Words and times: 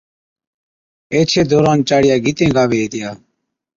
ايڇَي 1.13 1.41
دوران 1.51 1.77
چاڙِيا 1.87 2.15
گيتين 2.23 2.49
گاوي 2.57 2.77
ھِتِيا 2.83 3.09